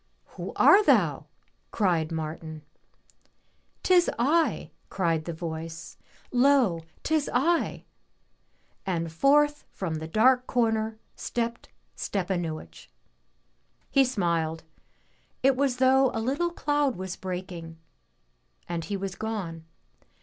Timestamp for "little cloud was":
16.19-17.15